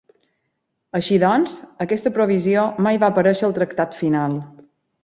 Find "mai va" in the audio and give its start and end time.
2.89-3.13